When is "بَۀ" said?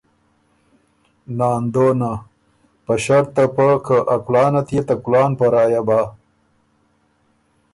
5.87-6.01